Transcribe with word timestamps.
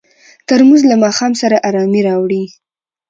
ترموز 0.47 0.81
له 0.89 0.95
ماښام 1.03 1.33
سره 1.41 1.55
ارامي 1.67 2.01
راوړي. 2.07 2.43